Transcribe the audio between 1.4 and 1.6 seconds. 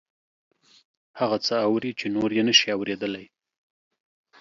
څه